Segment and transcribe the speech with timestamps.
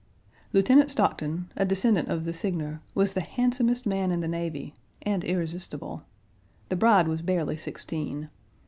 [0.51, 5.23] Lieutenant Stockton (a descendant of the Signer) was the handsomest man in the navy, and
[5.23, 6.05] irresistible.
[6.69, 8.31] The bride was barely sixteen.